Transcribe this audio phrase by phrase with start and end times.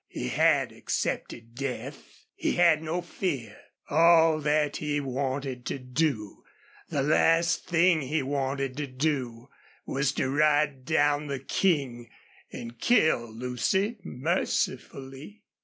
[0.07, 3.55] He had accepted death; he had no fear.
[3.87, 6.41] All that he wanted to do,
[6.89, 9.49] the last thing he wanted to do,
[9.85, 12.09] was to ride down the King
[12.51, 15.43] and kill Lucy mercifully.